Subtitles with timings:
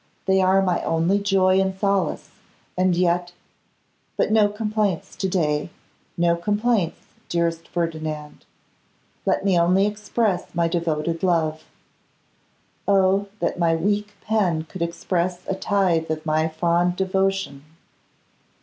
[0.25, 2.31] They are my only joy and solace,
[2.75, 3.33] and yet
[4.17, 5.69] but no complaints to day,
[6.17, 8.43] no complaints, dearest Ferdinand;
[9.27, 11.65] let me only express my devoted love.
[12.87, 13.27] Oh!
[13.41, 17.63] that my weak pen could express a tithe of my fond devotion.